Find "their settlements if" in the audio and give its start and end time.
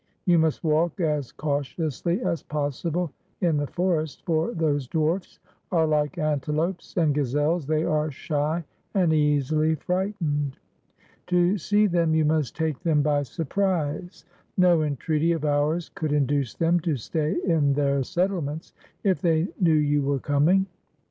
17.73-19.21